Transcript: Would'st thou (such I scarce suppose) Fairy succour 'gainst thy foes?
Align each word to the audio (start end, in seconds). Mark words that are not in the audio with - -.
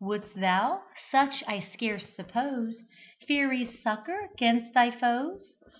Would'st 0.00 0.34
thou 0.40 0.82
(such 1.12 1.44
I 1.46 1.60
scarce 1.60 2.08
suppose) 2.16 2.76
Fairy 3.28 3.66
succour 3.84 4.30
'gainst 4.36 4.74
thy 4.74 4.90
foes? 4.90 5.48